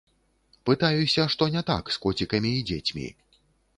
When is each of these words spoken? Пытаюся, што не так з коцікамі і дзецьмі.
Пытаюся, 0.69 1.27
што 1.33 1.49
не 1.57 1.63
так 1.69 1.93
з 1.97 2.01
коцікамі 2.07 2.51
і 2.61 2.65
дзецьмі. 2.71 3.07